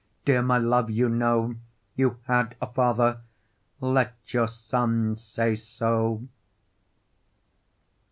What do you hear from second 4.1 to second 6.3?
your son say so.